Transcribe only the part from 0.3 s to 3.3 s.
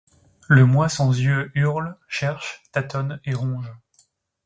Le moi sans yeux hurle, cherche, tâtonne